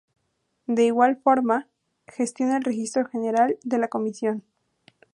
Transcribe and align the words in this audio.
De 0.65 0.83
igual 0.85 1.15
forma, 1.15 1.67
gestiona 2.07 2.57
el 2.57 2.63
Registro 2.63 3.05
General 3.05 3.59
de 3.63 3.77
la 3.77 3.87
Comisión. 3.87 4.43